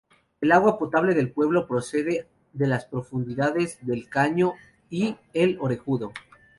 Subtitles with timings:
[0.41, 4.53] El agua potable del pueblo procede de las fuentes del Caño
[4.89, 6.11] y El Orejudo.